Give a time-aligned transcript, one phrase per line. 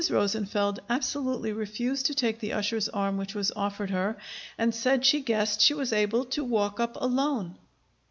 [0.09, 4.17] Rosenfeld absolutely refused to take the usher's arm which was offered her,
[4.57, 7.55] and said she guessed she was able to walk up alone.